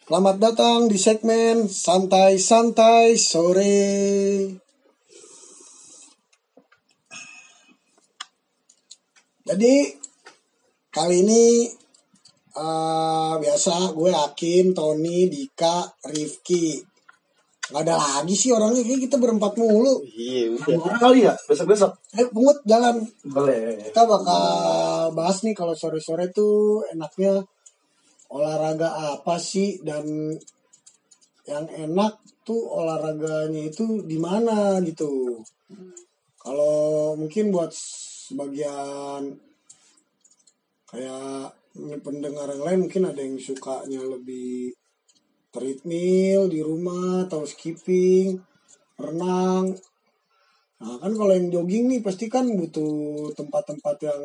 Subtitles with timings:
[0.00, 4.08] Selamat datang di segmen santai-santai sore.
[9.44, 9.74] Jadi
[10.88, 11.68] kali ini
[12.56, 16.80] eh, biasa gue Hakim, Tony, Dika, Rifki.
[17.70, 20.00] Gak ada lagi sih orangnya kayak kita berempat mulu.
[20.02, 20.96] Iya, udah.
[20.96, 21.92] Kali ya besok-besok.
[22.16, 23.04] Eh pungut jalan.
[23.28, 23.84] Boleh.
[23.84, 24.42] Kita bakal
[25.12, 27.44] bahas nih kalau sore-sore tuh enaknya
[28.30, 30.06] olahraga apa sih dan
[31.50, 35.42] yang enak tuh olahraganya itu di mana gitu.
[36.40, 39.34] Kalau mungkin buat sebagian
[40.88, 41.52] kayak
[42.02, 44.74] pendengar yang lain mungkin ada yang sukanya lebih
[45.50, 48.38] treadmill di rumah atau skipping,
[48.94, 49.74] renang.
[50.80, 54.22] Nah kan kalau yang jogging nih pasti kan butuh tempat-tempat yang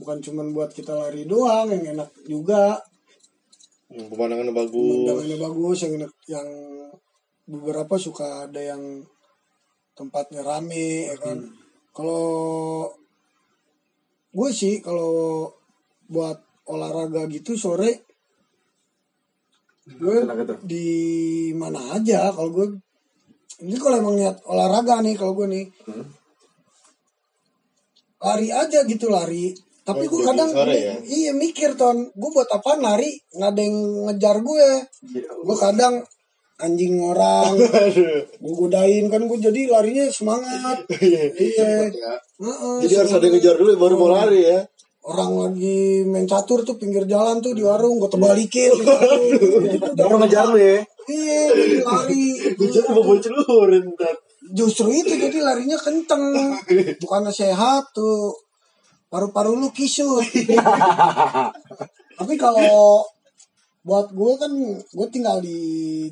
[0.00, 2.80] bukan cuman buat kita lari doang, yang enak juga,
[3.90, 4.72] Hmm, Pemandangannya bagus.
[4.72, 5.94] pemandangannya bagus, yang
[6.30, 6.48] yang
[7.44, 9.02] beberapa suka ada yang
[9.92, 11.42] tempatnya rame, ya kan.
[11.90, 12.86] Kalau
[14.30, 15.50] gue sih kalau
[16.06, 16.38] buat
[16.70, 18.06] olahraga gitu sore
[19.90, 20.58] gue Kenapa tuh?
[20.62, 20.86] di
[21.50, 22.66] mana aja kalau gue
[23.58, 26.06] ini kalau emang niat olahraga nih kalau gue nih Hmm.
[28.22, 29.50] lari aja gitu lari
[29.84, 30.94] tapi gue kadang sore ya?
[31.02, 32.12] iya mikir ton.
[32.12, 33.10] Gue buat apa lari?
[33.34, 33.76] Nggak ada yang
[34.10, 34.68] ngejar gue
[35.20, 35.94] gue kadang
[36.60, 37.56] anjing orang
[38.44, 39.04] gue godain.
[39.08, 40.84] Kan gue jadi larinya semangat.
[41.40, 41.90] Iya
[42.40, 44.64] Heeh, Jadi harus ada yang ngejar dulu baru mau lari ya.
[45.00, 48.68] orang lagi main catur tuh pinggir jalan tuh di warung gue tebalikin.
[49.96, 50.76] Baru ngejar lu ya.
[51.08, 52.24] iya jadi lari.
[52.56, 53.64] Ngejar mau bocil lu
[54.52, 56.22] justru itu jadi larinya kenceng.
[57.00, 58.34] Bukannya sehat tuh
[59.10, 60.22] paru-paru lu kisut
[62.18, 63.02] tapi kalau
[63.82, 65.58] buat gue kan gue tinggal di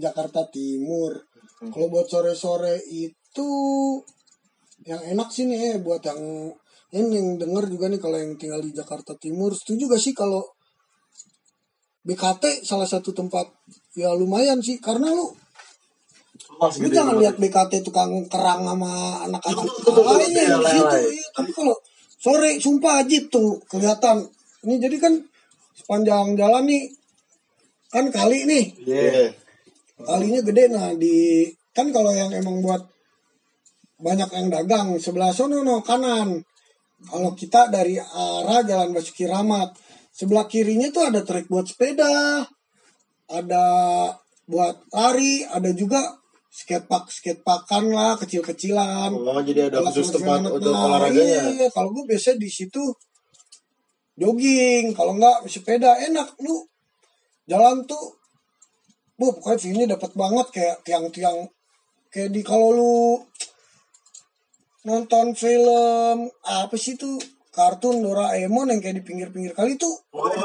[0.03, 1.15] Jakarta Timur
[1.71, 3.51] kalau buat sore-sore itu
[4.83, 6.51] yang enak sih nih buat yang
[6.91, 10.43] ini yang denger juga nih kalau yang tinggal di Jakarta Timur setuju gak sih kalau
[12.03, 13.47] BKT salah satu tempat
[13.93, 15.29] ya lumayan sih karena lu
[16.59, 16.99] Luas Lu gitu.
[16.99, 17.21] jangan ya.
[17.29, 19.65] lihat BKT tukang kerang sama anak-anak
[20.19, 20.97] lainnya di situ.
[21.15, 21.75] Iya, tapi kalau
[22.19, 24.27] sore sumpah ajib tuh kelihatan.
[24.67, 25.15] Ini jadi kan
[25.79, 26.91] sepanjang jalan nih
[27.89, 29.33] kan kali nih Iya.
[30.03, 32.83] kalinya gede nah di kan kalau yang emang buat
[34.03, 36.43] banyak yang dagang sebelah sono no kanan
[37.07, 39.71] kalau kita dari arah jalan Basuki Rahmat
[40.11, 42.43] sebelah kirinya tuh ada trek buat sepeda
[43.31, 43.65] ada
[44.51, 46.18] buat lari ada juga
[46.59, 49.15] skatepark skateparkan lah kecil-kecilan.
[49.15, 51.55] Oh, jadi ada khusus tempat untuk nah, olahraganya.
[51.55, 52.83] Iya, kalau gue biasa di situ
[54.19, 55.95] jogging, kalau enggak sepeda.
[56.03, 56.67] Enak lu
[57.47, 58.19] jalan tuh,
[59.15, 61.47] bu pokoknya view-nya dapat banget kayak tiang-tiang.
[62.11, 62.99] Kayak di kalau lu
[64.83, 67.23] nonton film apa sih tuh
[67.59, 69.91] kartun Doraemon yang kayak di pinggir-pinggir kali tuh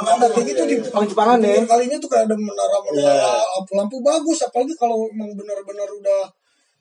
[0.03, 1.46] ada kayak gitu di Jepang-Jepangan ya.
[1.53, 6.22] pinggir kalinya tuh kayak ada menara-menara lampu-lampu bagus apalagi kalau emang benar-benar udah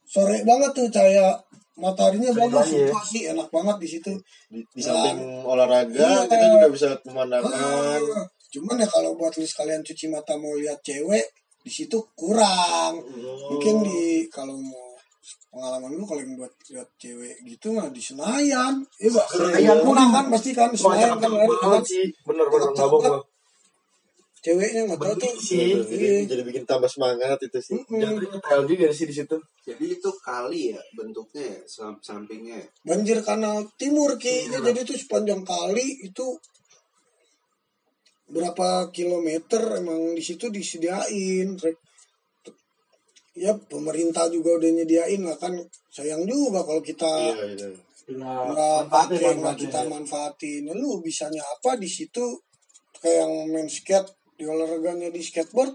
[0.03, 1.37] sore banget tuh cahaya
[1.77, 2.93] mataharinya bagus Iya.
[3.03, 4.13] Sih enak banget di situ
[4.49, 6.25] Di, di samping olahraga Iya.
[6.25, 7.53] kita juga bisa pemandangan.
[7.53, 11.25] Ah, cuman ya kalau buat lu sekalian cuci mata mau lihat cewek
[11.61, 13.01] di situ kurang
[13.49, 14.92] mungkin di kalau mau
[15.49, 19.79] pengalaman lu kalau yang buat lihat cewek gitu mah di Senayan iya gak Senayan.
[19.81, 22.07] kurang kan pasti kan Wah, Senayan kan banget kan sih.
[22.23, 23.23] Bener-bener nggak bohong.
[24.43, 25.71] ceweknya nggak tahu tuh sih.
[25.79, 26.27] Jadi, Iya.
[26.27, 27.79] jadi bikin tambah semangat itu sih.
[27.79, 29.39] Jatuhnya tahu juga sih di situ.
[29.63, 32.59] Jadi itu kali ya bentuknya ya, sam- sampingnya.
[32.59, 32.67] ya?
[32.83, 36.27] banjir kanal timur ki Ya, jadi itu sepanjang kali itu
[38.27, 41.77] berapa kilometer emang di situ disediain Trek.
[43.33, 45.57] Ya pemerintah juga udah nyediain lah kan
[45.89, 47.69] sayang juga kalau kita Iya, iya.
[48.13, 52.41] nggak pakai nggak kita manfaatin Ya, lu bisanya apa di situ
[53.01, 55.73] kayak yang main skate di olahraganya di skateboard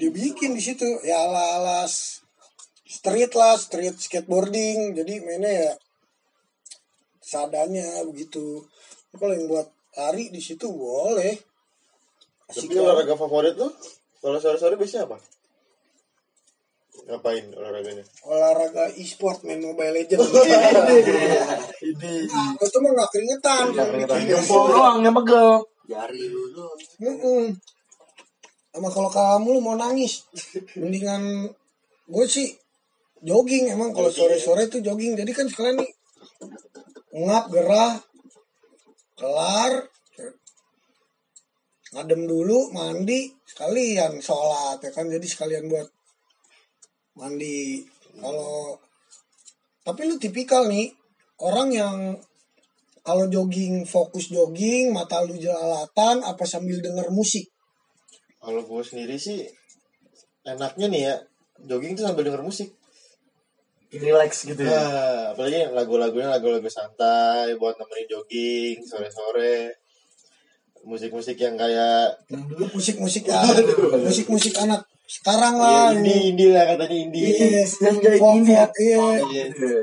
[0.00, 5.72] dia bikin di situ ya ala ala street lah street skateboarding jadi mainnya ya
[7.22, 8.64] seadanya begitu
[9.14, 11.36] kalau yang buat lari di situ boleh
[12.48, 12.92] Tapi Asik lah.
[12.92, 13.68] olahraga favorit lu?
[14.20, 15.16] Kalau sore-sore biasanya apa?
[17.02, 18.04] Ngapain olahraganya?
[18.30, 20.22] olahraga e-sport main mobile legend
[21.90, 22.14] Ini.
[22.30, 23.64] nah, itu mah nggak keringetan
[24.30, 25.66] Jempol doang yang pegel.
[25.90, 26.78] Jari lu doang.
[27.02, 27.44] Mm-mm.
[28.72, 30.24] Sama kalau kamu lu mau nangis,
[30.78, 31.50] mendingan
[32.08, 32.48] gue sih
[33.20, 35.18] jogging emang kalau sore-sore tuh jogging.
[35.18, 35.90] Jadi kan sekalian nih
[37.12, 38.00] ngap gerah
[39.18, 39.72] kelar
[41.92, 45.84] ngadem dulu mandi sekalian sholat ya kan jadi sekalian buat
[47.16, 47.84] mandi
[48.18, 48.76] kalau
[49.82, 50.92] tapi lu tipikal nih
[51.42, 51.96] orang yang
[53.02, 57.50] kalau jogging fokus jogging mata lu jelalatan apa sambil denger musik
[58.42, 59.46] Kalau gue sendiri sih
[60.42, 61.14] enaknya nih ya
[61.66, 62.70] jogging tuh sambil denger musik.
[63.92, 64.72] Relax gitu ya.
[64.72, 69.76] Nah, apalagi lagu-lagunya lagu-lagu santai buat nemenin jogging sore-sore.
[70.82, 72.10] Musik-musik yang kayak
[72.74, 73.38] musik-musik ya
[74.02, 74.82] musik-musik anak
[75.12, 77.24] sekarang ya, lah indie, indie lah katanya indie.
[77.28, 78.64] Iya, Senja folk, ini ya.
[78.64, 79.44] folk, iya.
[79.52, 79.80] Iya.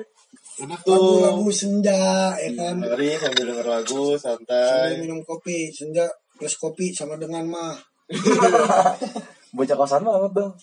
[0.59, 0.91] Enak tuh.
[0.91, 4.99] lagu-lagu senja ya kan Hari sambil denger lagu sambil santai.
[4.99, 6.03] minum kopi senja
[6.35, 7.79] plus kopi sama dengan mah
[9.55, 10.53] Bocah kosan banget dong.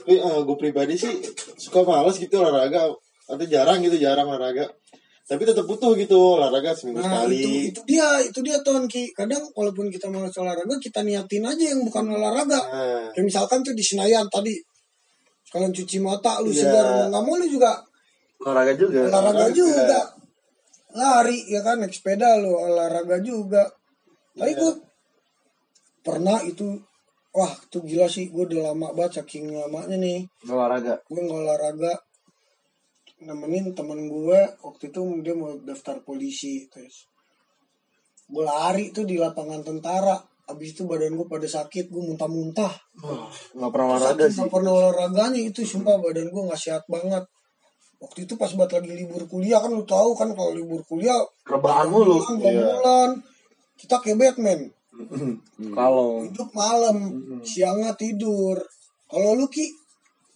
[0.00, 1.14] Tapi gue pribadi sih
[1.56, 2.92] suka males gitu olahraga.
[3.30, 4.66] Atau jarang gitu, jarang olahraga.
[5.30, 7.38] Tapi tetap butuh gitu olahraga seminggu nah sekali.
[7.38, 11.70] itu itu dia itu dia ton ki kadang walaupun kita malas olahraga kita niatin aja
[11.70, 14.58] yang bukan olahraga Nah, kayak misalkan tuh di Senayan tadi
[15.46, 16.66] kalian cuci mata lu Iya.
[16.66, 17.78] segar nggak mau lu juga
[18.40, 19.06] Olahraga juga.
[19.06, 19.54] olahraga olahraga.
[19.54, 20.00] juga
[20.90, 23.62] lari ya kan naik sepeda lu olahraga juga
[24.32, 24.58] tapi Iya.
[24.58, 24.72] gue
[26.00, 26.74] pernah itu
[27.30, 30.98] wah tuh gila sih gue udah lama banget saking lamanya nih Olahraga.
[31.00, 31.92] gue nggak olahraga
[33.20, 37.10] nemenin temen gue waktu itu dia mau daftar polisi terus
[38.30, 40.16] gue lari tuh di lapangan tentara.
[40.50, 42.74] Abis itu badan gue pada sakit gue muntah-muntah.
[43.54, 44.38] Nggak pernah olahraga sih.
[44.42, 47.22] nggak pernah olahraganya itu sumpah badan gue nggak sehat banget.
[48.00, 51.92] Waktu itu pas buat lagi libur kuliah kan lu tahu kan kalau libur kuliah Rebahan
[51.92, 52.18] mulu.
[52.38, 53.20] bulan
[53.76, 54.60] kita kayak Batman.
[55.76, 56.96] Kalau hidup malam
[57.44, 58.56] siangnya tidur.
[59.04, 59.68] Kalau lu ki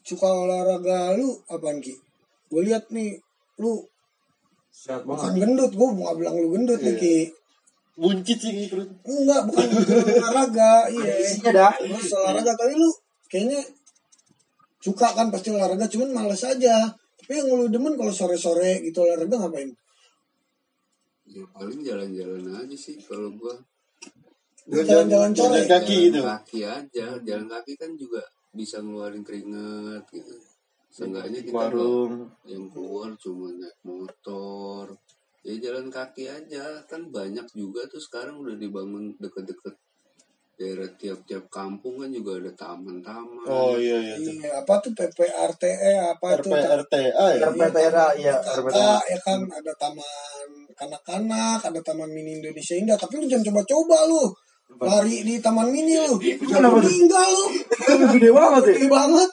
[0.05, 2.04] suka olahraga lu apaan ki
[2.49, 3.17] gue lihat nih
[3.59, 3.85] lu
[4.75, 5.41] sehat bukan banget.
[5.47, 7.17] gendut gue nggak bilang lu gendut nih ki
[7.95, 8.83] buncit sih gitu.
[9.07, 11.73] enggak bukan bukan olahraga iya Isinya dah.
[11.79, 12.91] Terus olahraga tapi lu
[13.31, 13.61] kayaknya
[14.83, 19.39] suka kan pasti olahraga cuman males aja tapi yang lu demen kalau sore-sore gitu olahraga
[19.41, 19.71] ngapain
[21.25, 23.57] Ya paling jalan-jalan aja sih kalau gua.
[24.69, 26.21] jalan-jalan sore Jalan kaki gitu.
[26.21, 27.07] Kaki aja.
[27.21, 28.21] Jalan kaki kan juga
[28.53, 30.37] bisa ngeluarin keringat gitu.
[30.95, 32.31] Seenggaknya kita Warung.
[32.47, 34.95] yang keluar cuma naik motor.
[35.43, 36.87] Ya jalan kaki aja.
[36.87, 39.75] Kan banyak juga tuh sekarang udah dibangun deket-deket
[40.55, 43.43] daerah tiap-tiap kampung kan juga ada taman-taman.
[43.43, 44.15] Oh iya iya.
[44.15, 44.39] tuh.
[44.39, 47.51] iya apa tuh PPRTE apa tuh RPRTA ya.
[47.51, 48.35] RPTRA ya.
[48.39, 50.47] Ya kan ada taman
[50.79, 54.23] kanak-kanak ada taman mini Indonesia Indah tapi lu jangan coba-coba lu
[54.79, 56.87] lari di taman mini lu Kenapa tuh?
[56.87, 57.45] meninggal lu
[58.15, 58.75] Gede banget ya.
[58.79, 59.29] gede banget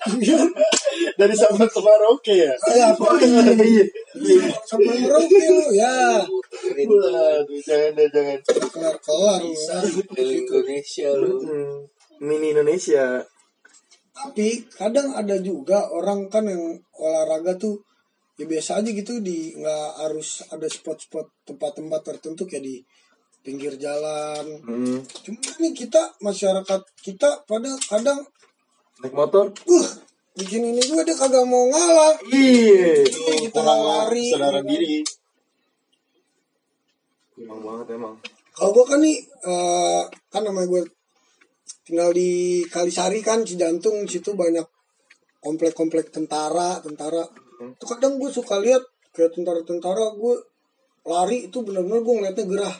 [1.21, 2.53] Dari Sabang ke Merauke ya.
[2.67, 2.89] ya Iya
[3.61, 3.85] iya.
[4.63, 6.25] sampai merauke lu ya
[6.81, 8.39] Waduh, jangan deh, jangan.
[8.69, 9.75] kelar kelar Bisa
[10.07, 11.33] keliling Indonesia lu.
[12.19, 13.21] Mini Indonesia.
[14.11, 16.61] tapi kadang ada juga orang kan yang
[16.95, 17.81] olahraga tuh
[18.35, 22.75] ya biasa aja gitu di nggak harus ada spot-spot tempat-tempat tertentu kayak di
[23.39, 25.01] pinggir jalan Hmm.
[25.17, 28.21] cuma ini kita masyarakat kita pada kadang
[28.99, 29.49] Naik motor.
[29.65, 29.89] uh
[30.31, 33.03] bikin ini juga dia kagak mau ngalah Iya.
[33.03, 35.03] kita Kurang lari kesadaran diri.
[37.35, 38.15] Emang banget emang.
[38.51, 40.81] kalau gue kan nih eh, kan namanya gue
[41.81, 44.63] tinggal di Kalisari kan Cijantung situ banyak
[45.39, 47.25] komplek-komplek tentara tentara
[47.57, 50.35] itu kadang gue suka lihat kayak tentara-tentara gue
[51.03, 52.75] lari itu benar-benar gue ngeliatnya gerah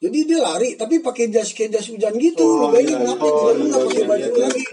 [0.00, 3.34] jadi dia lari tapi pakai jas kayak jas hujan gitu Oh, lo bayangin iya, ngapain
[3.36, 4.40] oh, iya, pakai iya, baju iya.
[4.48, 4.64] lagi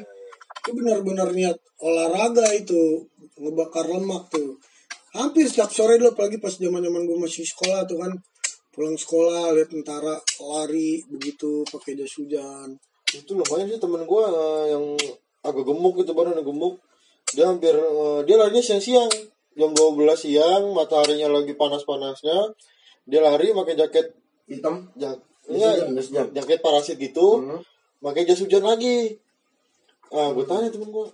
[0.70, 3.10] itu benar-benar niat olahraga itu
[3.42, 4.62] ngebakar lemak tuh
[5.18, 8.14] hampir setiap sore dulu apalagi pas zaman zaman gue masih sekolah tuh kan
[8.70, 10.14] pulang sekolah lihat tentara
[10.46, 12.78] lari begitu pakai jas hujan
[13.10, 14.26] Itu lumayan sih temen gue
[14.70, 14.86] yang
[15.42, 16.78] agak gemuk gitu badan gemuk.
[17.34, 19.10] Dia hampir eh, dia larinya siang-siang.
[19.58, 22.54] Jam 12 siang, mataharinya lagi panas-panasnya.
[23.10, 24.14] Dia lari pakai jaket
[24.46, 24.94] Hitam.
[24.94, 25.18] jak,
[25.50, 26.28] Jas ya, hujan, jas hujan.
[26.38, 27.42] jaket parasit gitu.
[27.42, 27.62] Hmm.
[27.98, 29.18] pakai jas hujan lagi.
[30.10, 31.06] Ah, gue tanya temen gue,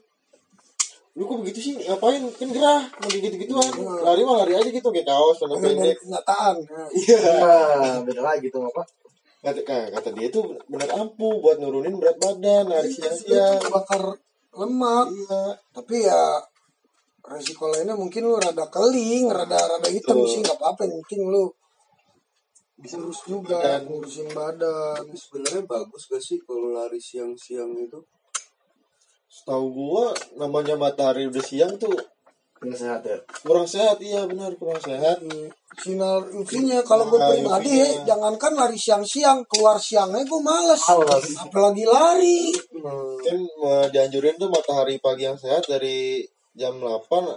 [1.15, 1.73] lu kok begitu sih?
[1.79, 2.21] Ngapain?
[2.35, 3.71] Kan gerah, lagi gitu-gituan.
[4.03, 5.97] Lari mah lari aja gitu, kayak kaos, celana Dengan pendek.
[5.99, 7.19] kenyataan Nah, Iya.
[7.43, 8.83] Nah, beda lagi tuh apa?
[9.45, 9.61] Kata,
[9.93, 13.61] kata dia tuh bener ampuh buat nurunin berat badan, lari itu siang-siang.
[13.69, 14.01] bakar
[14.55, 15.41] lemak Iya.
[15.69, 16.41] tapi ya
[17.21, 20.31] resiko lainnya mungkin lu rada keling rada rada hitam Betul.
[20.31, 21.51] sih nggak apa-apa penting lu
[22.79, 27.99] bisa urus juga ngurusin badan Sebenarnya bagus gak sih kalau lari siang-siang itu?
[29.35, 31.91] Setahu gua namanya matahari udah siang tuh
[32.55, 33.17] Kurang sehat ya.
[33.43, 35.19] kurang sehat iya benar kurang sehat
[35.75, 41.35] sinar UV-nya kalau gue Nah, pribadi ya, jangankan lari siang-siang keluar siangnya gue males Males.
[41.37, 43.19] apalagi lari Hmm.
[43.19, 46.23] kan eh, dianjurin tuh matahari pagi yang sehat dari
[46.53, 47.27] jam 8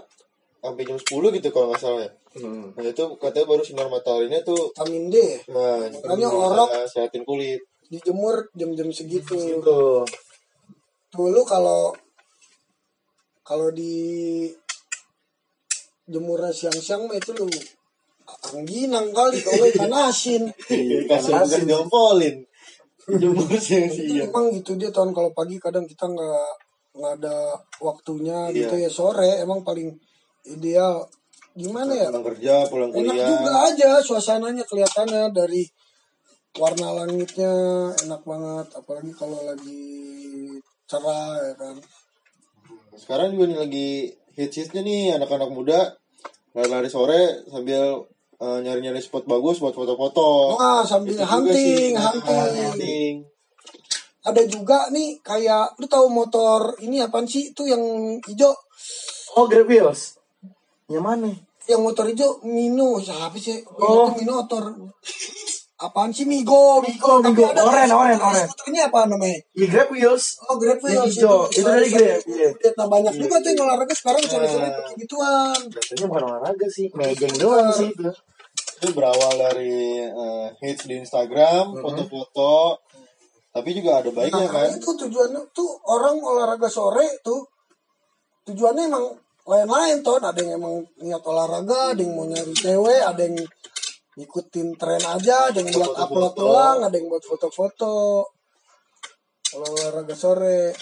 [0.56, 2.70] sampai jam 10 gitu kalau nggak salah ya Hmm.
[2.72, 5.16] nah itu katanya baru sinar mataharinya tuh vitamin D
[5.48, 10.06] nah Makanya orang- sehatin kulit dijemur jam-jam segitu Itu.
[11.14, 11.92] Dulu kalau
[13.44, 14.44] kalau di
[16.08, 17.48] jemurnya siang-siang mah itu lu
[18.52, 20.42] angginang kali kalau ikan asin.
[21.08, 22.36] Kasih bukan jompolin
[23.16, 26.48] jemur siang siang emang gitu dia tahun kalau pagi kadang kita nggak
[26.92, 28.88] nggak ada waktunya gitu Iya.
[28.88, 28.90] ya.
[28.92, 29.96] Sore emang paling
[30.44, 31.08] ideal.
[31.56, 32.12] Gimana ya?
[32.12, 33.28] Pulang kerja pulang enak kuliah.
[33.32, 35.64] juga aja suasananya kelihatannya dari
[36.60, 37.52] warna langitnya
[38.04, 38.66] enak banget.
[38.76, 39.80] Apalagi kalau lagi
[40.88, 41.76] cerah ya kan.
[42.96, 43.88] Sekarang juga nih lagi
[44.34, 45.94] hits hitsnya nih anak-anak muda.
[46.56, 48.08] Lari-lari sore sambil
[48.40, 50.56] eh, nyari-nyari spot bagus buat foto-foto.
[50.56, 52.64] Wah, sambil Itu hunting, hunting.
[52.72, 53.14] hunting.
[54.24, 57.52] Ada juga nih kayak lu tahu motor ini apaan sih?
[57.52, 57.80] Itu yang
[58.24, 58.50] hijau.
[59.36, 60.16] Oh, Grab Wheels.
[60.88, 61.30] Yang mana?
[61.68, 62.96] yang motor hijau Mino.
[62.98, 63.60] Siapa sih?
[63.76, 64.08] Oh.
[64.08, 64.72] itu Minotor
[65.78, 67.46] apaan sih Migo Migo Migo.
[67.46, 68.48] Tapi ada Oren, oren, oren.
[68.66, 70.42] ini apa namanya Ya, Grab Wheels.
[70.50, 71.46] Oh Grab Wheels hijau.
[71.46, 72.50] Itu dari Grab, iya.
[72.74, 74.74] Nah banyak juga tuh yang olahraga sekarang sore-sore Nah.
[74.74, 75.58] pakai gituan.
[75.70, 76.86] Biasanya bukan olahraga sih.
[76.90, 78.10] Mejeng doang sih itu.
[78.78, 79.74] itu berawal dari
[80.06, 82.78] eh, hits di Instagram foto-foto
[83.50, 87.42] tapi juga ada baiknya Nah kan itu tujuannya tuh orang olahraga sore tuh
[88.46, 89.04] tujuannya emang
[89.48, 90.20] lain-lain tuh.
[90.20, 93.34] Ada yang emang niat olahraga, ada yang mau nyari cewek, ada yang
[94.18, 98.26] ngikutin tren aja, ada yang buat upload doang, ada yang buat foto-foto.
[99.48, 100.74] Kalau olahraga sore,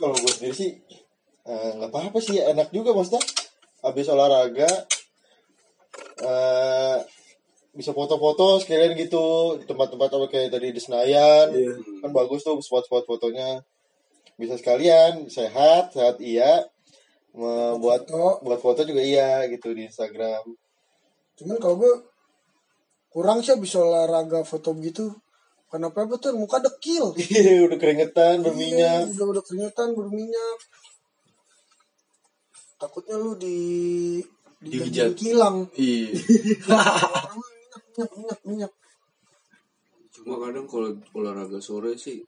[0.00, 0.70] kalau gue sendiri sih
[1.46, 3.22] eh, nggak apa-apa sih enak juga maksudnya.
[3.84, 4.70] Habis olahraga
[6.20, 6.98] eh
[7.70, 11.54] bisa foto-foto sekalian gitu di tempat-tempat kayak tadi di Senayan.
[11.54, 11.74] Iya.
[12.02, 13.62] kan bagus tuh spot-spot fotonya.
[14.34, 16.66] Bisa sekalian sehat sehat iya.
[17.30, 18.42] Me- buat foto.
[18.42, 20.42] buat foto juga iya gitu di Instagram.
[21.38, 21.94] Cuman kalau gue
[23.10, 25.10] kurang sih bisa olahraga foto gitu.
[25.70, 27.14] Kenapa betul muka dekil.
[27.30, 30.58] Iya, udah keringetan berminyak Iya, udah udah keringetan berminyak.
[32.80, 33.58] Takutnya lu di
[34.60, 35.14] Dihujat.
[35.16, 35.68] kilang.
[35.78, 36.10] Iya.
[37.96, 38.72] minyak, minyak, minyak.
[40.10, 42.20] Cuma kadang kalau olahraga sore sih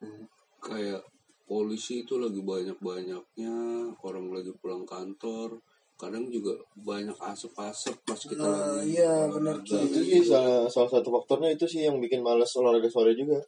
[0.62, 1.02] kayak
[1.44, 3.54] polisi itu lagi banyak-banyaknya
[4.00, 5.60] orang lagi pulang kantor
[6.02, 11.14] kadang juga banyak asap-asap pas kita Nah, lagi iya, benar, itu sih salah, salah satu
[11.14, 13.38] faktornya itu sih yang bikin males olahraga sore juga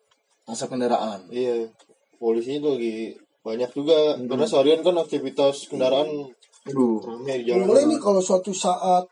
[0.44, 1.24] Asap kendaraan.
[1.32, 1.72] Iya,
[2.20, 6.08] polisinya tuh lagi banyak juga karena seharian kan aktivitas kendaraan
[6.68, 7.00] Aduh.
[7.00, 7.64] ramai di jalan.
[7.64, 9.08] Boleh nih kalau suatu saat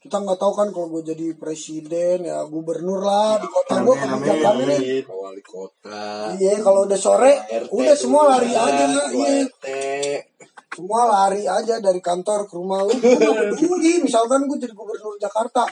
[0.00, 4.08] kita nggak tahu kan kalau gue jadi presiden ya gubernur lah di kota gue nih
[4.48, 5.04] Amin.
[5.04, 9.44] Pak wali kota iya kalau udah sore RT udah semua lari aja iya.
[10.80, 12.96] Semua lari aja dari kantor ke rumah lu.
[12.96, 15.68] Gue nggak peduli misalkan gue jadi gubernur Jakarta.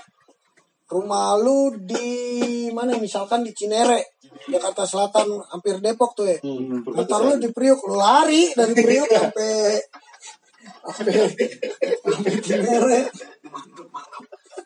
[0.89, 4.21] Rumah lu di mana misalkan di Cinere
[4.53, 6.37] Jakarta Selatan hampir Depok tuh ya.
[6.45, 9.81] Hmm, kantor lu di Priuk lu lari dari Priuk sampai
[12.05, 13.01] sampai Cinere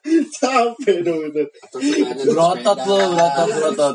[0.03, 1.45] capek dong di
[2.27, 3.93] Berotot sepeda, lu, berotot, berotot.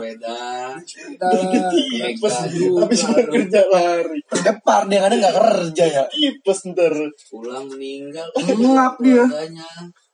[1.67, 2.87] Tipes, juga.
[2.87, 4.19] habis kerja lari.
[4.23, 6.03] Terdepar dia kadang nggak kerja ya.
[6.07, 6.93] Tipes ntar.
[7.27, 9.23] pulang meninggal Ngap dia.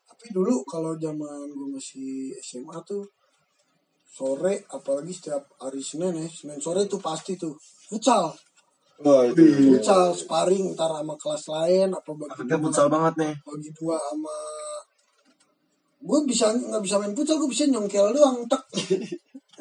[0.10, 3.04] tapi dulu kalau zaman gue masih SMA tuh
[4.08, 7.58] sore apalagi setiap hari Senin ya Senin sore tuh pasti tuh
[7.90, 8.30] futsal
[9.04, 9.44] itu.
[9.74, 13.34] futsal sparring ntar sama kelas lain apa bagi futsal banget nih.
[13.42, 14.38] bagi dua sama
[16.04, 18.60] gue bisa nggak bisa main futsal gue bisa nyongkel doang tek.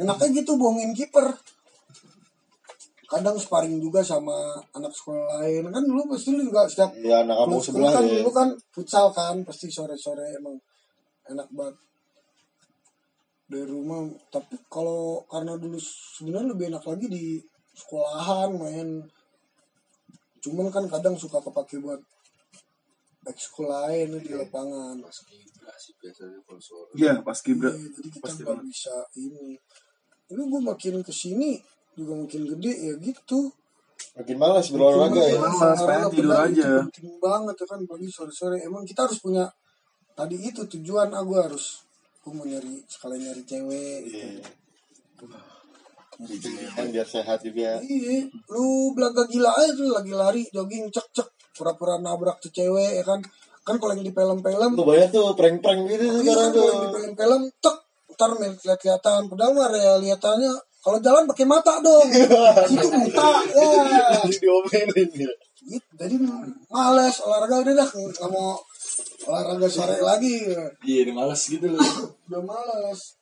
[0.03, 1.31] Enaknya gitu bohongin kiper.
[3.07, 5.71] Kadang sparring juga sama anak sekolah lain.
[5.71, 8.19] Kan dulu pasti lu juga setiap Ya anak Kalau sebelah kan ya.
[8.19, 10.57] dulu kan futsal kan pasti sore-sore emang
[11.31, 11.77] enak banget.
[13.53, 14.01] Dari rumah
[14.33, 15.77] tapi kalau karena dulu
[16.19, 17.25] sebenarnya lebih enak lagi di
[17.77, 18.89] sekolahan main.
[20.43, 22.01] Cuman kan kadang suka kepake buat
[23.23, 27.71] ekskul lain di lapangan pas kibra sih biasanya sore Iya, pas kibra.
[27.71, 28.67] Iya, jadi kita Pasti nggak banget.
[28.67, 29.47] bisa ini
[30.33, 31.51] ini gue makin ke sini
[31.95, 33.53] juga makin gede ya gitu
[34.19, 35.39] Makin malas berolahraga ya.
[35.39, 36.51] Malas, pengen tidur aja.
[36.51, 38.59] itu Penting banget ya kan pagi sore-sore.
[38.59, 39.47] Emang kita harus punya
[40.13, 41.87] tadi itu tujuan ah gue harus
[42.19, 44.01] gue mau nyari sekalian nyari cewek.
[44.11, 44.43] Iya.
[46.77, 47.79] Kan biar sehat juga.
[47.79, 51.29] Iya, lu belaga gila aja tuh lagi lari jogging cek cek
[51.63, 53.23] pura-pura nabrak tuh cewek ya kan
[53.63, 56.59] kan kalau yang di film-film Tuh banyak tuh prank-prank gitu Iya, sekarang tuh.
[56.59, 57.77] kalau yang di film-film tek
[58.13, 62.11] ntar lihat-lihatan padahal mah realitanya kalau jalan pakai mata dong
[62.75, 63.71] itu buta ya
[64.35, 65.31] Diomelin ya.
[65.63, 65.91] gitu.
[65.95, 66.15] jadi
[66.69, 68.59] males olahraga udah dah nggak mau
[69.25, 70.43] olahraga sore lagi
[70.83, 71.79] Iya, ini males gitu loh.
[72.27, 73.15] udah males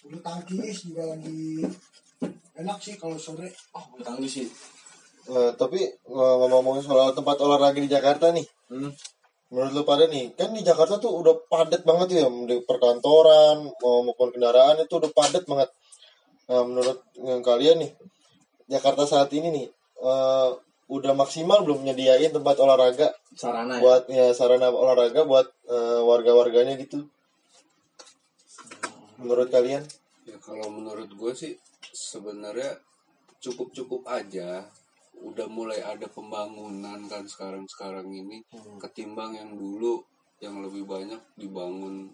[0.00, 1.64] bulu tangkis juga lagi
[2.54, 4.46] enak sih kalau sore Oh, bulu tangkis sih.
[5.24, 8.44] Eh, tapi ngomong-ngomongin soal tempat olahraga di Jakarta nih.
[8.68, 8.92] Hmm.
[9.48, 14.02] Menurut lu pada nih, kan di Jakarta tuh udah padat banget ya di perkantoran mau
[14.02, 15.70] maupun kendaraan itu udah padat banget.
[16.50, 16.98] Nah, menurut
[17.40, 17.90] kalian nih,
[18.68, 19.66] Jakarta saat ini nih
[20.04, 20.50] eh,
[20.92, 23.80] udah maksimal belum nyediain tempat olahraga Sarana ya.
[23.80, 27.08] buat ya sarana olahraga buat eh, warga-warganya gitu.
[29.16, 29.80] Menurut kalian?
[30.28, 31.56] Ya kalau menurut gue sih
[31.94, 32.76] sebenarnya
[33.40, 34.68] cukup-cukup aja.
[35.24, 38.44] Udah mulai ada pembangunan kan sekarang-sekarang ini
[38.76, 40.04] ketimbang yang dulu
[40.38, 42.12] yang lebih banyak dibangun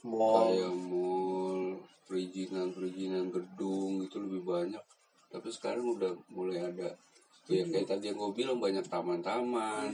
[0.00, 1.76] Mau kayak mall,
[2.08, 4.80] perizinan-perizinan gedung itu lebih banyak.
[5.28, 6.88] Tapi sekarang udah mulai ada
[7.44, 9.92] ya kayak tadi yang gue bilang banyak taman-taman.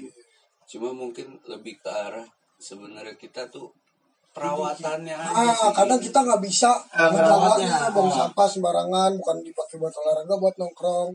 [0.64, 2.22] Cuma mungkin lebih ke arah
[2.56, 3.66] sebenarnya kita tuh
[4.30, 5.72] perawatannya ah sih.
[5.72, 7.88] kadang kita nggak bisa Ah, merawatnya.
[7.90, 11.10] buang sampah sembarangan bukan dipakai buat olahraga buat nongkrong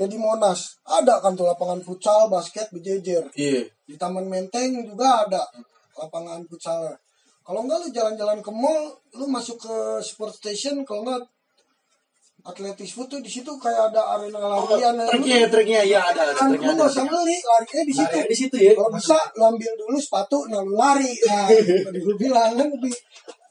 [0.00, 3.28] kayak di Monas ada kan tuh lapangan futsal basket berjejer.
[3.36, 3.68] Iya.
[3.84, 5.44] di Taman Menteng juga ada
[5.92, 6.88] lapangan futsal.
[7.44, 11.28] Kalau enggak lu jalan-jalan ke mall lu masuk ke sport station kalau enggak
[12.40, 14.96] atletis food tuh di situ kayak ada arena larian.
[14.96, 15.04] ya.
[15.04, 18.16] Lu- Triknya, triknya ya ada, ada kan lu nggak usah beli larinya di situ.
[18.24, 18.72] di situ ya.
[18.72, 21.12] kalau bisa lu ambil dulu sepatu nah lu lari.
[21.28, 21.44] Nah
[21.84, 22.94] tadi gue bilang kan lebih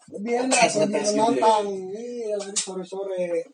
[0.09, 0.57] lebih enak
[0.89, 1.65] lebih menantang.
[1.93, 2.33] iya.
[2.33, 3.45] Lari sore-sore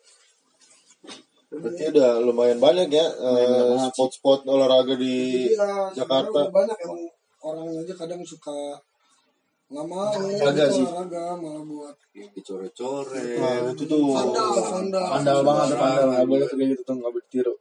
[1.48, 6.50] berarti udah lumayan banyak ya eh, spot-spot olahraga di Iya, Jakarta.
[6.50, 7.06] banyak emang.
[7.40, 8.54] Orang aja kadang suka
[9.66, 10.86] nggak mau Olahraga gitu, sih.
[10.86, 13.38] olahraga malah buat yang dicoret-coret.
[13.38, 14.14] Nah, itu tuh.
[14.14, 15.06] vandal vandal.
[15.10, 17.56] Pandal banget tuh pandal, nggak boleh kayak gitu tuh nggak boleh.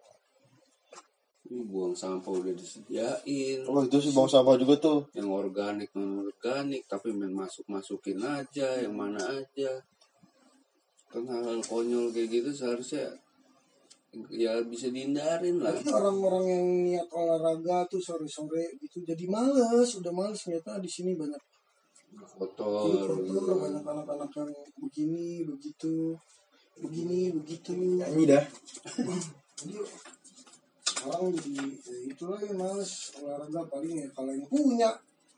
[1.44, 3.58] Ini buang sampah udah disediain.
[3.68, 4.98] Oh itu sih buang sampah juga tuh.
[5.12, 9.72] yang organik non organik tapi main masuk masukin aja yang mana aja.
[11.12, 13.12] Kan hal-hal konyol kayak gitu seharusnya
[14.30, 20.12] ya bisa dihindarin lah Tapi orang-orang yang niat olahraga tuh sore-sore gitu jadi males, udah
[20.14, 21.40] males ternyata di sini banyak
[22.38, 26.14] kotor kotor, banyak anak-anak yang begini, begitu,
[26.78, 27.74] begini, begitu.
[27.74, 28.44] Nyanyi dah.
[29.58, 29.74] Jadi
[31.04, 31.52] orang jadi
[31.84, 34.90] ya itu lagi males olahraga paling ya kalau yang punya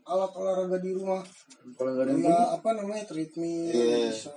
[0.06, 1.24] alat olahraga di rumah
[1.74, 4.12] Kalau nggak ada yang ya apa namanya treadmill Iya.
[4.12, 4.30] bisa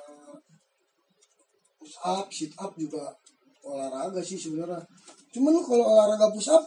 [1.77, 3.13] push up sit up juga
[3.69, 4.81] olahraga sih sebenarnya.
[5.29, 6.63] Cuman lu kalau olahraga push up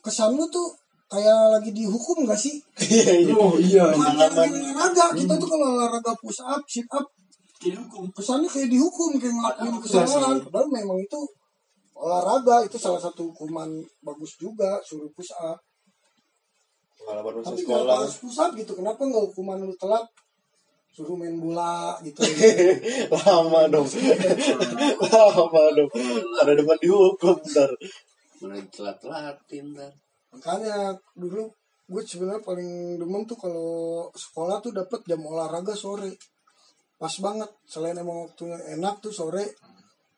[0.00, 0.72] kesan lu tuh
[1.06, 2.56] kayak lagi dihukum gak sih?
[3.36, 3.92] Oh iya.
[3.92, 7.04] Bukan lagi olahraga kita tuh kalau olahraga push up sit up
[8.12, 10.36] kesannya kayak dihukum kayak ngelakuin kesalahan.
[10.44, 11.20] padahal memang itu
[11.96, 13.68] olahraga itu salah satu hukuman
[14.04, 15.56] bagus juga suruh push up
[16.96, 17.96] Pengalaman masa tapi sekolah.
[18.02, 18.72] harus push up gitu?
[18.76, 20.04] Kenapa nggak hukuman lu telat
[20.96, 22.24] suruh main bola gitu.
[23.12, 23.84] Lama dong.
[25.12, 25.90] Lama dong.
[26.40, 27.68] Ada depan dihukum ntar.
[28.40, 29.92] mana telat-telatin ntar.
[30.32, 31.52] Makanya dulu
[31.84, 36.16] gue sebenarnya paling demen tuh kalau sekolah tuh dapat jam olahraga sore.
[36.96, 39.44] Pas banget selain emang waktunya enak tuh sore.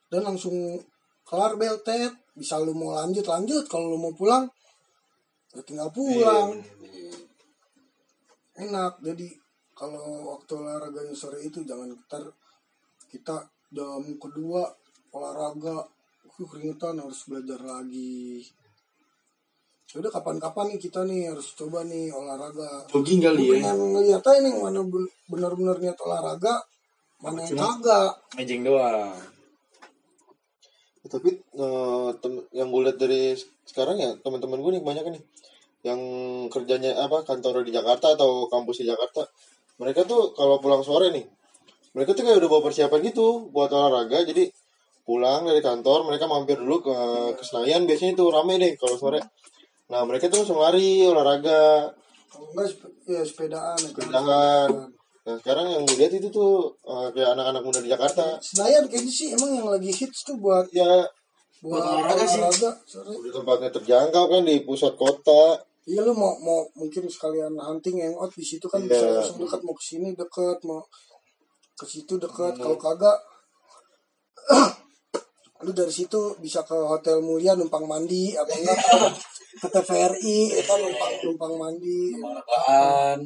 [0.06, 0.78] Dan langsung
[1.26, 3.66] kelar beltet bisa lu mau lanjut lanjut.
[3.66, 4.46] Kalau lu mau pulang
[5.58, 6.54] ya tinggal pulang.
[8.54, 9.02] Enak.
[9.02, 9.47] Jadi
[9.78, 12.26] kalau waktu olahraganya sore itu jangan ntar
[13.06, 14.66] kita jam kedua
[15.14, 15.86] olahraga
[16.26, 18.42] uh, keringetan harus belajar lagi
[19.88, 23.52] Yaudah kapan-kapan nih kita nih harus coba nih olahraga Jogging kali ya.
[23.56, 26.60] pengen ngeliat aja nih mana ben- bener-bener niat olahraga
[27.24, 29.16] mana yang kagak Mejeng doang.
[31.08, 33.32] Tapi eh, tem- yang gue lihat dari
[33.64, 35.22] sekarang ya teman-teman gue nih banyak nih
[35.88, 36.00] yang
[36.52, 39.24] kerjanya apa kantor di Jakarta atau kampus di Jakarta.
[39.78, 41.22] Mereka tuh kalau pulang sore nih,
[41.94, 44.26] mereka tuh kayak udah bawa persiapan gitu buat olahraga.
[44.26, 44.50] Jadi
[45.08, 46.96] pulang dari kantor mereka mampir dulu ke,
[47.38, 49.20] ke Senayan biasanya itu rame deh kalau sore.
[49.88, 51.88] Nah mereka tuh langsung lari olahraga
[52.28, 52.76] enggak
[53.08, 54.04] ya sepedaan ya kan.
[54.04, 54.70] Sepedaan.
[55.24, 58.36] Nah sekarang yang gue lihat itu tuh eh, kayak anak-anak muda di Jakarta.
[58.44, 61.08] Senayan kayaknya sih emang yang lagi hits tuh buat Ya
[61.64, 62.38] buat olahraga sih.
[62.44, 62.70] olahraga
[63.08, 65.56] udah tempatnya terjangkau kan di pusat kota.
[65.88, 68.92] Iya lu mau mau mungkin sekalian hunting yang out di situ kan Iya.
[68.92, 70.84] bisa langsung dekat mau ke sini dekat mau
[71.80, 72.60] ke situ dekat.
[72.60, 73.16] Kalau kagak
[75.64, 78.78] lu dari situ bisa ke hotel mulia numpang mandi apa enggak?
[79.58, 82.14] Ke TVRI ya kan numpang numpang mandi.
[82.20, 83.18] Apaan?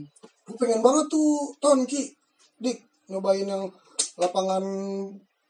[0.43, 2.09] gue pengen banget tuh ton ki.
[2.63, 2.79] Dik
[3.11, 3.69] nyobain yang
[4.17, 4.65] lapangan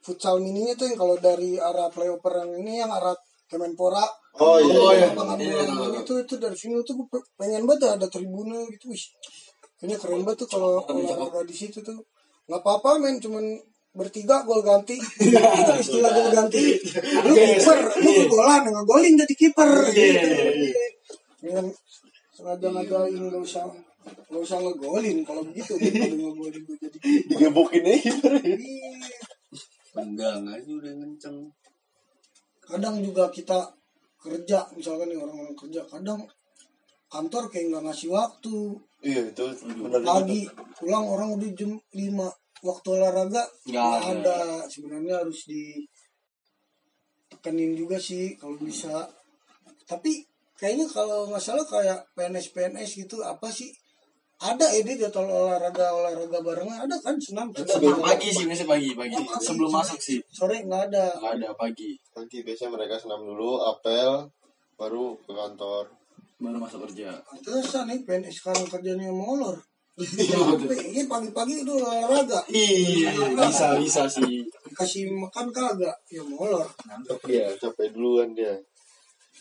[0.03, 3.15] futsal mininya tuh yang kalau dari arah flyover yang ini yang arah
[3.53, 4.01] Kemenpora
[4.41, 4.73] Oh iya.
[4.81, 5.13] Oh, iya.
[5.13, 6.01] Iya, bola iya.
[6.01, 8.89] itu itu dari sini tuh gue pe- pengen banget ada tribunnya gitu.
[8.89, 9.05] Wih
[9.77, 12.01] kayaknya keren banget tuh kalau olahraga di situ tuh.
[12.49, 13.45] Nggak apa-apa men cuman
[13.93, 14.97] bertiga gol ganti.
[15.61, 16.81] Itu istilah gol ganti.
[17.29, 19.71] Lu kiper lu golan ngegolin jadi kiper.
[21.43, 21.67] Dengan
[22.33, 23.69] sengaja ngadain nggak usah
[24.33, 25.77] nggak usah ngegolin kalau begitu.
[25.77, 27.27] Daripada ngegolin gue jadi kiper.
[27.29, 28.13] Digebukin aja.
[28.49, 28.91] Iya.
[29.93, 31.53] Tenggang aja udah kenceng.
[32.73, 33.69] Kadang juga kita
[34.17, 36.25] kerja misalkan nih orang-orang kerja kadang
[37.13, 38.57] kantor kayak nggak ngasih waktu.
[39.05, 39.45] Iya itu
[39.77, 40.01] benar.
[40.01, 40.49] pagi
[40.81, 44.17] pulang orang udah jam 5 waktu olahraga Nggak nggak ada.
[44.17, 44.65] ada.
[44.71, 45.45] Sebenarnya harus
[47.29, 49.05] ditekenin juga sih kalau bisa.
[49.85, 50.25] Tapi
[50.57, 53.69] kayaknya kalau nggak salah kayak PNS PNS gitu apa sih
[54.43, 59.15] ada ya dia jadwal olahraga olahraga barengnya ada kan senam Pagi sih, biasanya pagi, pagi.
[59.15, 59.45] Oh, pagi.
[59.47, 60.19] Sebelum masuk sih.
[60.35, 61.95] sore nggak ada Nggak ada pagi.
[62.19, 64.27] Nanti biasanya mereka senam dulu, apel,
[64.75, 65.85] baru ke kantor.
[66.43, 67.23] Baru masuk kerja.
[67.23, 74.41] Pantesan nih PNS sekarang kerjanya molor ini pagi-pagi udah olahraga Iya, bisa bisa sih.
[74.65, 77.53] dikasih makan kagak ya molor Ngantuk dia.
[77.61, 78.57] Capek duluan dia.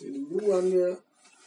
[0.03, 0.91] Duluan dia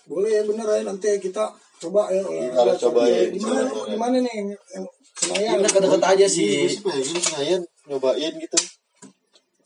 [0.04, 1.44] boleh ya bener ya nanti kita
[1.78, 3.28] coba ya olahraga Harus cobain.
[3.28, 6.48] di mana di mana nih yang, yang Senayan Kita deket aja Iya, sih.
[6.74, 8.58] gue pengen Senayan nyobain gitu.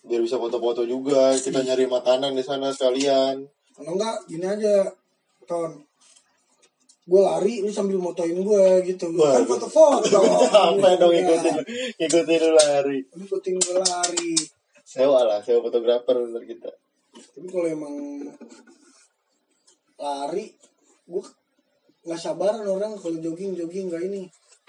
[0.02, 3.44] Biar bisa foto-foto juga, kita nyari makanan di sana sekalian.
[3.72, 4.90] kalau enggak gini aja
[5.44, 5.70] ton
[7.04, 9.32] gue lari lu sambil motoin gue gitu Wah.
[9.32, 10.18] kan foto-foto
[10.68, 11.24] Apa dong Iya.
[11.24, 11.56] ikutin,
[11.96, 12.98] ikutin lu lari.
[13.16, 14.32] Ikutin gue lari
[14.82, 16.68] Sewa lah, sewa fotografer bener kita.
[17.14, 17.94] tapi kalau emang
[19.98, 20.54] lari
[21.08, 21.24] gue
[22.06, 24.22] nggak sabaran orang kalau jogging jogging nggak ini.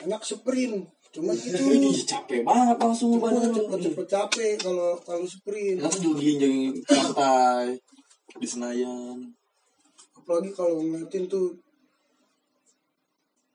[0.04, 5.82] Enak sprint cuman itu capek banget langsung badan cepet cepet capek kalau kalau sprint.
[5.82, 7.78] Tuh jogging jogging santai
[8.38, 9.34] di Senayan.
[10.13, 11.58] apalagi kalau ngeliatin tuh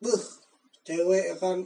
[0.04, 0.20] Beuh,
[0.84, 1.58] cewek ya kan.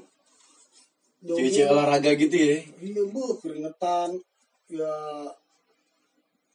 [1.27, 2.62] Cewek-cewek olahraga gitu ya.
[2.79, 4.14] iya bu keringetan.
[4.71, 4.94] Ya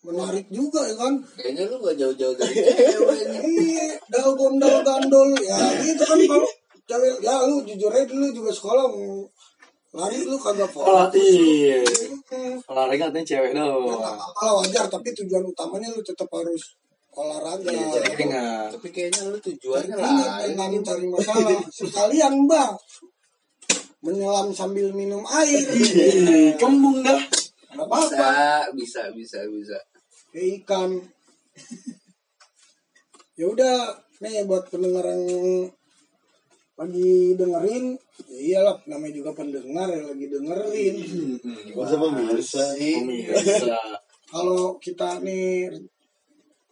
[0.04, 3.42] menarik juga ya kan Kayaknya lu gak jauh-jauh dari cewek nih.
[3.56, 6.48] iya dal gondol gandol ya gitu kan kalau
[6.84, 9.24] cewek ya lu jujur aja dulu juga sekolah mau
[9.94, 11.80] lari lu kagak fokus iya.
[12.26, 12.58] Hmm.
[12.66, 13.96] Olahraga katanya cewek Ya, doang.
[13.96, 16.76] apa-apa lah wajar tapi tujuan utamanya lu tetap harus
[17.12, 18.68] olahraga Iya, keringat.
[18.74, 20.48] Tapi kayaknya lu tujuannya keringat lain.
[20.50, 22.74] dengan cari masalah sekalian bang
[24.02, 27.22] menyelam sambil minum air Ih, Kembung dah.
[27.72, 29.78] apa-apa Bisa, bisa, bisa, bisa.
[30.34, 30.92] Kayak ikan.
[33.34, 35.26] Ya udah nih buat pendengar yang
[36.78, 37.98] lagi dengerin
[38.30, 40.96] ya iyalah namanya juga pendengar yang lagi dengerin.
[41.74, 42.66] Masa pemirsa?
[44.34, 45.66] Kalau kita nih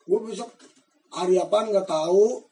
[0.06, 0.54] gue besok
[1.10, 2.45] hari apa nggak tahu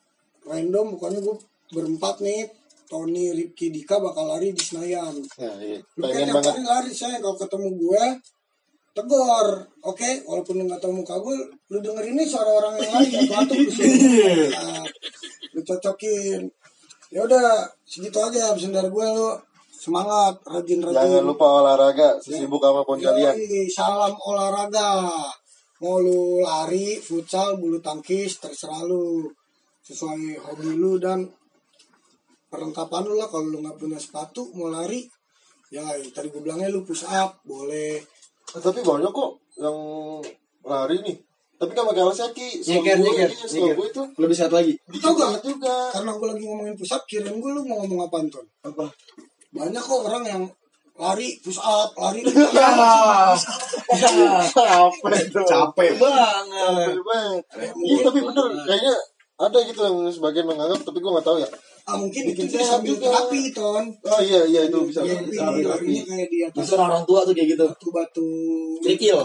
[0.50, 1.38] random bukannya gue
[1.70, 2.50] berempat nih
[2.90, 5.14] Tony, Ripki, Dika bakal lari di Senayan.
[5.14, 5.78] Nah, iya.
[5.78, 7.22] Lu kan lari saya.
[7.22, 8.04] Kalau ketemu gue
[9.00, 9.48] tegur,
[9.88, 11.36] oke, walaupun lu nggak tahu muka gue,
[11.72, 14.50] lu denger ini suara orang yang lain yang batuk lu suruh.
[14.60, 14.86] Nah,
[15.56, 16.42] lu cocokin.
[17.10, 19.34] Ya udah, segitu aja absen dari gue lu
[19.80, 21.00] semangat, rajin-rajin.
[21.00, 23.34] Jangan lupa olahraga, sesibuk apa pun kalian.
[23.72, 25.08] Salam olahraga.
[25.80, 29.32] Mau lu lari, futsal, bulu tangkis, terserah lu.
[29.80, 31.24] Sesuai hobi lu dan
[32.52, 33.32] perlengkapan lu lah.
[33.32, 35.08] Kalau lu nggak punya sepatu, mau lari,
[35.72, 38.04] ya tadi gue bilangnya lu push up, boleh.
[38.50, 39.78] Eh, tapi banyak kok yang
[40.66, 41.18] lari nih.
[41.60, 42.64] Tapi kan pakai alas kaki.
[42.64, 43.76] Nyeker, gue- nyeker, nyeker.
[43.76, 44.04] gue itu.
[44.16, 44.74] Lebih sehat lagi.
[44.96, 45.12] Gak?
[45.12, 45.92] Banget juga.
[45.92, 48.46] Karena gue lagi ngomongin push up, kirain gue lu mau ngomong apa Anton?
[48.64, 48.86] Apa?
[49.52, 50.44] Banyak kok orang yang
[50.96, 52.24] lari, push up, lari.
[53.90, 55.42] Apa itu?
[55.44, 56.48] Capek banget.
[56.48, 57.42] Capek banget.
[57.76, 58.46] Iya tapi bener.
[58.64, 58.96] Kayaknya
[59.40, 61.50] ada gitu yang sebagian menganggap, tapi gue nggak tahu ya.
[61.90, 63.06] Ah, mungkin itu Bikin sehat sambil juga.
[63.10, 63.86] terapi, Ton.
[64.06, 65.02] Oh iya iya itu bisa.
[65.02, 65.62] Terapi, bisa terapi.
[65.66, 67.66] larinya kayak di atas orang tua tuh kayak gitu.
[67.66, 68.30] batu-batu
[68.80, 69.18] Kerikil.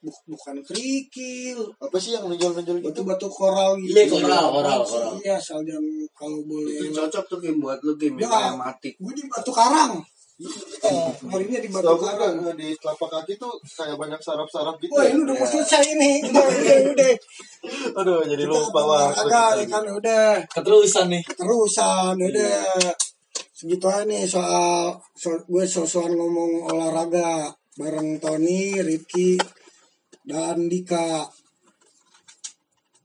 [0.00, 2.86] Bu- bukan kerikil Apa sih yang menonjol-menonjol gitu?
[2.88, 5.12] batu-batu koral gitu Iya, koral, koral, koral.
[5.20, 8.32] iya asal jangan kalau boleh Itu cocok tuh Kim buat lu Kim Ya.
[8.48, 8.96] yang matik.
[8.96, 10.00] gue di batu karang
[10.40, 14.88] Iya, harinya di batu karang di telapak kaki tuh kayak banyak saraf-saraf gitu.
[14.88, 17.12] wah ini udah mau selesai ini udah udah udah
[18.00, 19.68] Aduh jadi lupa ya kita.
[19.68, 21.22] kan udah Keterusan nih.
[21.36, 22.72] terusan udah
[23.52, 29.40] segitu aja nih soal so, gue sosokan ngomong olahraga bareng Tony, Rifki,
[30.26, 31.24] dan Dika.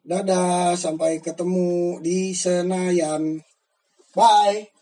[0.05, 3.39] Dadah, sampai ketemu di Senayan.
[4.13, 4.74] Bye.